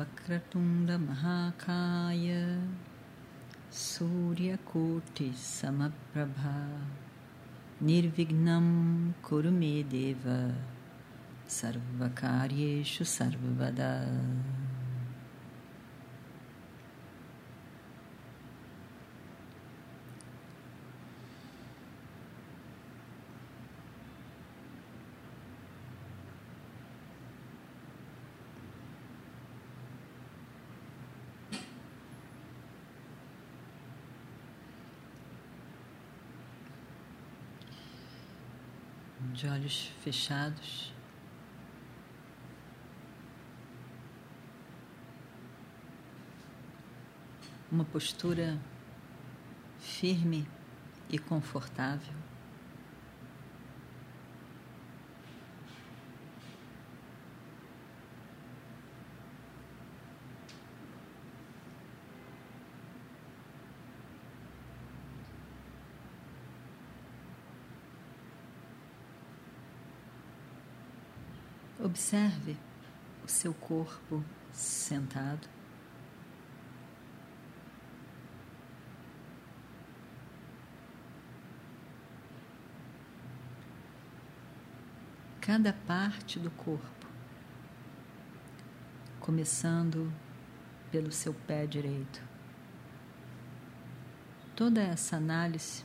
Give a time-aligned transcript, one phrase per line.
[0.00, 0.98] वक्रतुण्डमहाकाय
[3.84, 4.62] सूर्यकोटिसमप्रभा
[7.88, 8.68] निर्विघ्नं
[9.26, 10.24] कुरु मे देव
[11.58, 13.92] सर्वकार्येषु सर्वदा
[39.33, 40.93] de olhos fechados.
[47.71, 48.59] Uma postura
[49.79, 50.45] firme
[51.09, 52.30] e confortável.
[71.83, 72.55] Observe
[73.25, 75.49] o seu corpo sentado.
[85.41, 87.07] Cada parte do corpo,
[89.19, 90.13] começando
[90.91, 92.21] pelo seu pé direito.
[94.55, 95.83] Toda essa análise,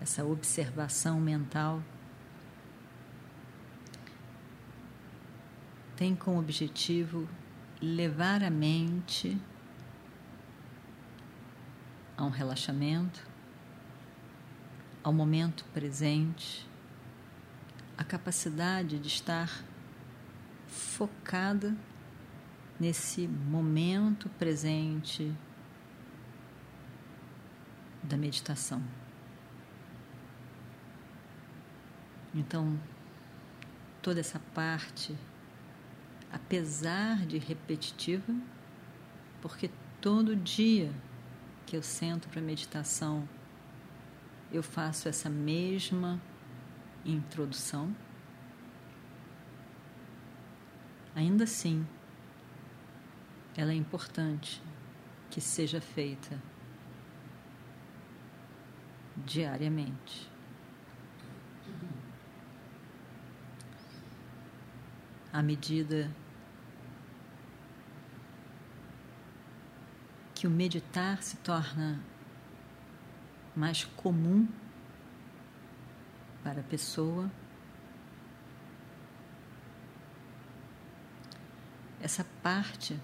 [0.00, 1.82] essa observação mental
[5.96, 7.26] tem como objetivo
[7.80, 9.40] levar a mente
[12.16, 13.26] a um relaxamento,
[15.02, 16.68] ao momento presente,
[17.96, 19.64] a capacidade de estar
[20.66, 21.74] focada
[22.78, 25.34] nesse momento presente
[28.02, 28.82] da meditação.
[32.34, 32.78] Então,
[34.02, 35.16] toda essa parte
[36.36, 38.34] apesar de repetitiva,
[39.40, 39.70] porque
[40.02, 40.92] todo dia
[41.64, 43.26] que eu sento para meditação,
[44.52, 46.20] eu faço essa mesma
[47.06, 47.94] introdução.
[51.14, 51.86] Ainda assim,
[53.56, 54.62] ela é importante
[55.30, 56.38] que seja feita
[59.24, 60.30] diariamente.
[65.32, 66.10] À medida
[70.36, 71.98] que o meditar se torna
[73.56, 74.46] mais comum
[76.44, 77.30] para a pessoa.
[81.98, 83.00] Essa parte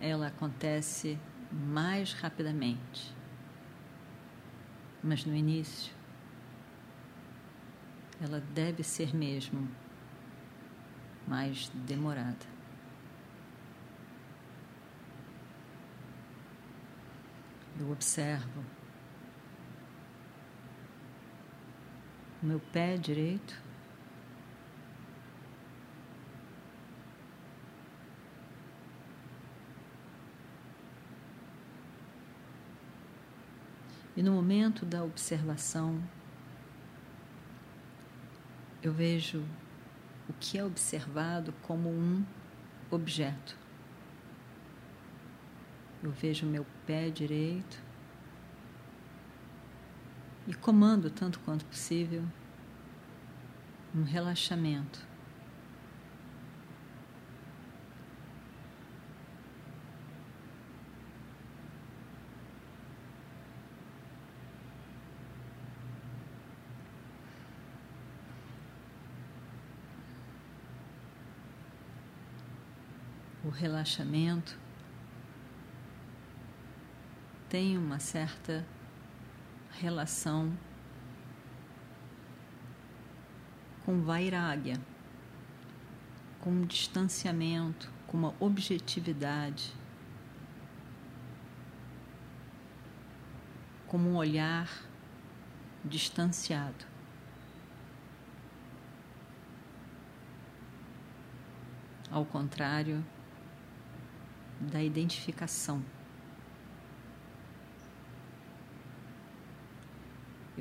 [0.00, 1.16] ela acontece
[1.52, 3.14] mais rapidamente.
[5.00, 5.94] Mas no início
[8.20, 9.68] ela deve ser mesmo
[11.28, 12.51] mais demorada.
[17.82, 18.64] Eu observo
[22.40, 23.60] o meu pé direito.
[34.16, 36.00] E no momento da observação,
[38.80, 39.44] eu vejo
[40.28, 42.24] o que é observado como um
[42.92, 43.61] objeto.
[46.02, 47.80] Eu vejo meu pé direito
[50.48, 52.24] e comando tanto quanto possível
[53.94, 55.00] um relaxamento.
[73.44, 74.58] O relaxamento
[77.52, 78.66] tem uma certa
[79.72, 80.56] relação
[83.84, 84.80] com vairagya,
[86.40, 89.70] com distanciamento, com uma objetividade,
[93.86, 94.70] como um olhar
[95.84, 96.86] distanciado.
[102.10, 103.04] Ao contrário
[104.58, 105.84] da identificação.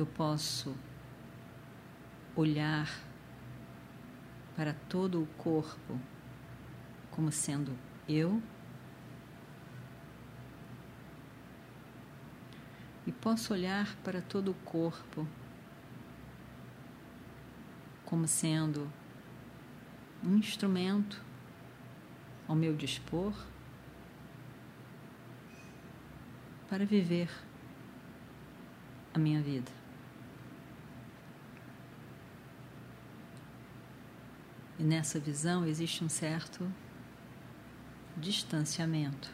[0.00, 0.74] Eu posso
[2.34, 2.88] olhar
[4.56, 6.00] para todo o corpo
[7.10, 7.76] como sendo
[8.08, 8.42] eu
[13.06, 15.28] e posso olhar para todo o corpo
[18.06, 18.90] como sendo
[20.24, 21.22] um instrumento
[22.48, 23.34] ao meu dispor
[26.70, 27.28] para viver
[29.12, 29.79] a minha vida.
[34.80, 36.66] E nessa visão existe um certo
[38.16, 39.30] distanciamento.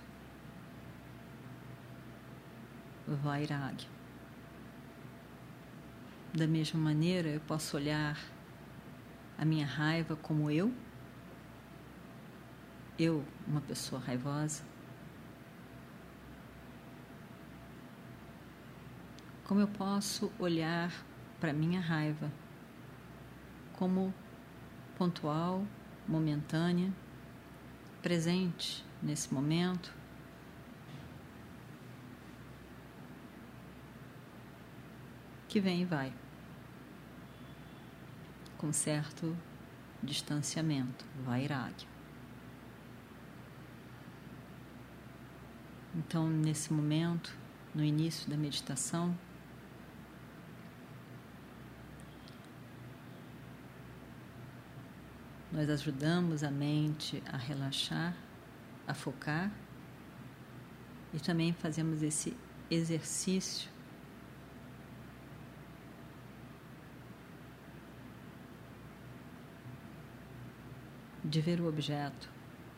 [3.06, 3.88] Vairagya.
[6.34, 8.18] Da mesma maneira, eu posso olhar
[9.38, 10.74] a minha raiva como eu,
[12.98, 14.64] eu, uma pessoa raivosa,
[19.44, 20.92] como eu posso olhar
[21.38, 22.32] para minha raiva
[23.74, 24.12] como
[24.96, 25.64] pontual,
[26.08, 26.92] momentânea,
[28.02, 29.92] presente nesse momento.
[35.48, 36.12] Que vem e vai,
[38.58, 39.36] com certo
[40.02, 41.88] distanciamento, vairagya.
[45.94, 47.34] Então, nesse momento,
[47.74, 49.16] no início da meditação,
[55.56, 58.14] Nós ajudamos a mente a relaxar,
[58.86, 59.50] a focar
[61.14, 62.36] e também fazemos esse
[62.70, 63.70] exercício
[71.24, 72.28] de ver o objeto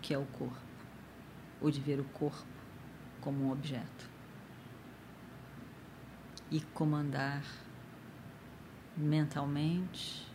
[0.01, 0.63] que é o corpo,
[1.61, 2.47] ou de ver o corpo
[3.21, 4.09] como um objeto
[6.49, 7.43] e comandar
[8.97, 10.28] mentalmente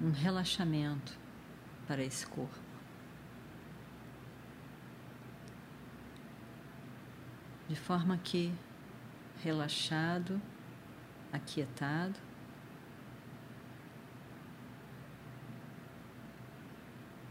[0.00, 1.16] um relaxamento
[1.86, 2.66] para esse corpo.
[7.68, 8.52] De forma que,
[9.42, 10.40] relaxado,
[11.32, 12.18] aquietado,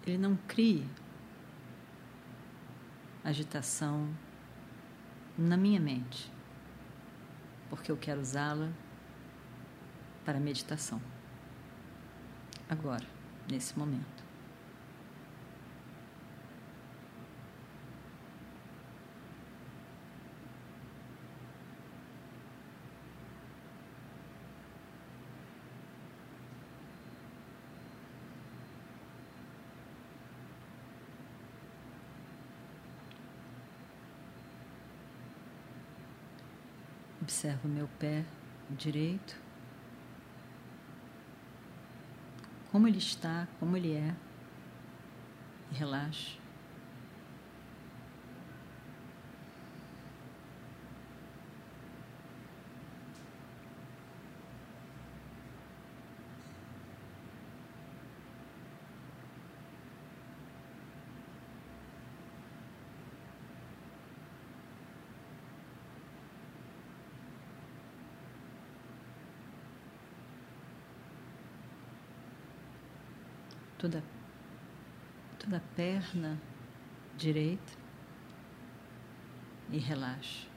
[0.06, 0.88] ele não crie
[3.24, 4.14] agitação
[5.38, 6.32] na minha mente,
[7.70, 8.72] porque eu quero usá-la
[10.24, 11.02] para meditação
[12.70, 13.06] agora,
[13.50, 14.26] nesse momento.
[37.22, 38.24] Observo meu pé
[38.70, 39.45] direito.
[42.76, 44.14] Como ele está, como ele é.
[45.72, 46.38] E relaxe.
[73.86, 74.04] Toda,
[75.38, 76.40] toda a perna
[77.16, 77.74] direita
[79.70, 80.48] e relaxe.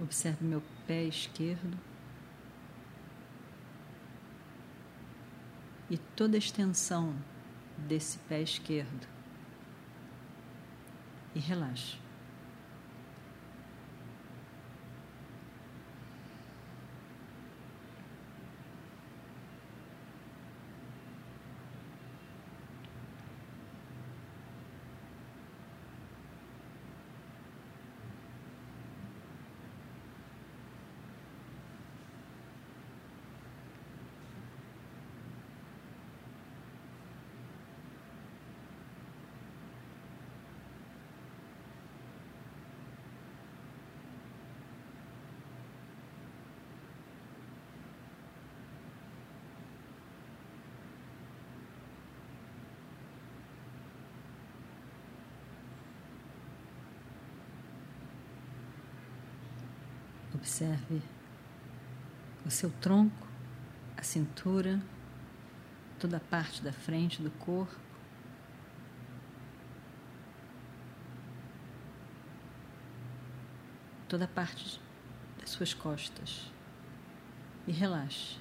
[0.00, 1.76] Observe meu pé esquerdo
[5.90, 7.16] e toda a extensão
[7.92, 9.06] desse pé esquerdo
[11.34, 11.98] e relaxe.
[60.42, 61.00] Observe
[62.44, 63.28] o seu tronco,
[63.96, 64.82] a cintura,
[66.00, 67.78] toda a parte da frente do corpo.
[74.08, 74.80] Toda a parte
[75.38, 76.50] das suas costas.
[77.64, 78.36] E relaxe.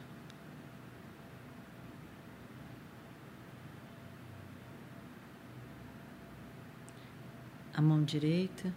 [7.75, 8.73] A mão direita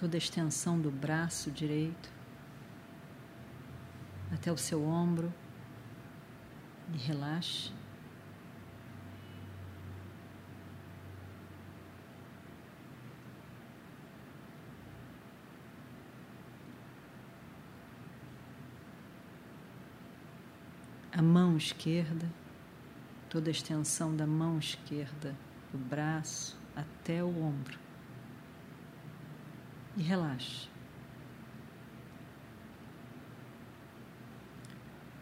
[0.00, 2.10] toda a extensão do braço direito
[4.32, 5.30] até o seu ombro
[6.94, 7.70] e relaxe.
[21.12, 22.26] A mão esquerda,
[23.28, 25.36] toda a extensão da mão esquerda,
[25.70, 27.89] do braço até o ombro
[30.00, 30.66] e relaxe.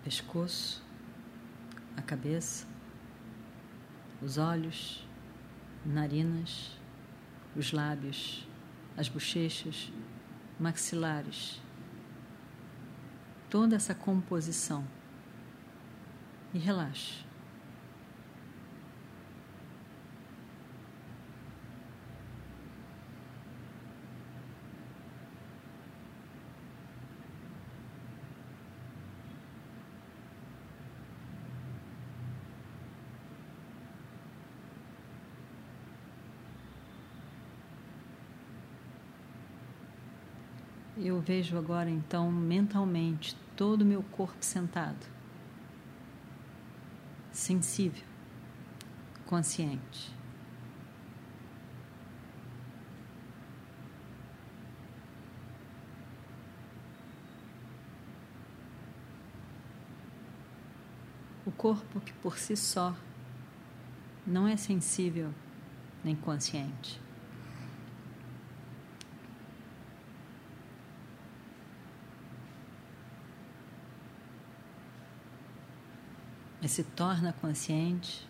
[0.05, 0.81] Pescoço,
[1.97, 2.65] a cabeça,
[4.23, 5.05] os olhos,
[5.85, 6.79] narinas,
[7.57, 8.47] os lábios,
[8.97, 9.93] as bochechas,
[10.61, 11.61] maxilares,
[13.51, 14.87] toda essa composição
[16.55, 17.28] e relaxe.
[41.01, 45.07] Eu vejo agora então mentalmente todo o meu corpo sentado,
[47.31, 48.05] sensível,
[49.25, 50.13] consciente.
[61.47, 62.93] O corpo que por si só
[64.27, 65.33] não é sensível
[66.03, 67.01] nem consciente.
[76.61, 78.27] Mas se torna consciente.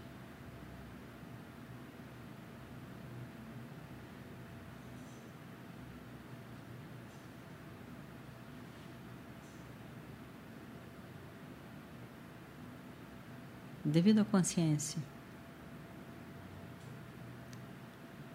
[13.85, 15.03] Devido à consciência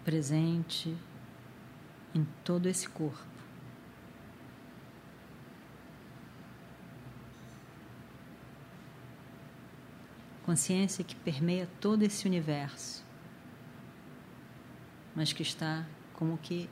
[0.04, 0.94] presente
[2.14, 3.33] em todo esse corpo.
[10.44, 13.04] Consciência que permeia todo esse universo,
[15.14, 16.68] mas que está como que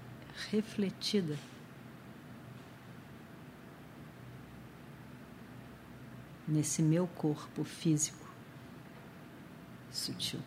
[0.50, 1.38] refletida
[6.46, 8.28] nesse meu corpo físico
[9.90, 10.40] sutil.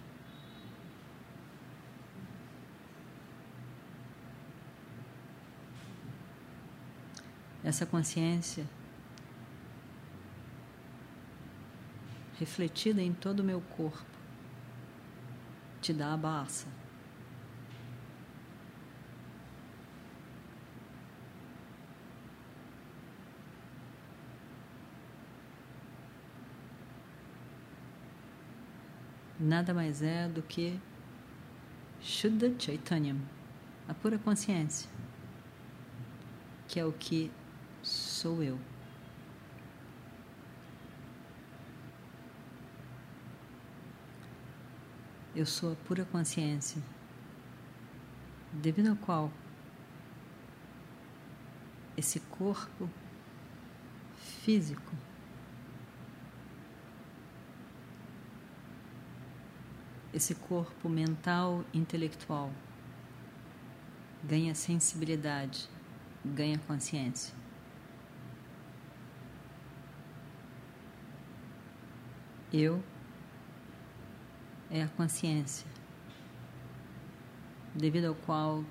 [7.63, 8.67] Essa consciência
[12.39, 14.05] refletida em todo o meu corpo,
[15.81, 16.67] te dá a baça.
[29.39, 30.79] Nada mais é do que
[32.01, 33.17] Shuddha Chaitanyam,
[33.87, 34.89] a pura consciência,
[36.67, 37.31] que é o que
[37.83, 38.57] sou eu.
[45.35, 46.81] Eu sou a pura consciência,
[48.53, 49.31] devido ao qual
[51.97, 52.89] esse corpo
[54.15, 54.93] físico
[60.13, 62.49] esse corpo mental intelectual
[64.23, 65.69] ganha sensibilidade,
[66.23, 67.35] ganha consciência.
[72.53, 72.81] Eu
[74.75, 75.65] é a consciência,
[77.73, 78.61] devido ao qual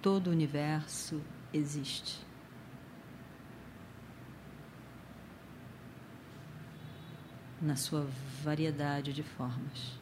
[0.00, 1.20] todo o universo
[1.52, 2.24] existe.
[7.60, 8.06] Na sua
[8.44, 9.98] variedade de formas.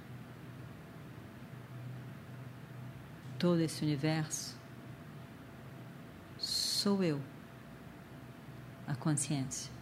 [3.38, 4.60] Todo esse universo
[6.36, 7.18] sou eu,
[8.86, 9.81] a consciência.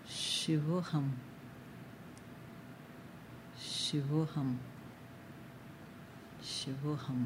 [0.07, 1.07] Shivoham.
[3.57, 4.49] Shivoham.
[6.43, 7.25] Shivoham.